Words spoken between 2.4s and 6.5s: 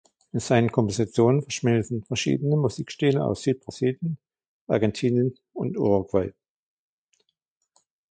Musikstile aus Südbrasilien, Argentinien und Uruguay.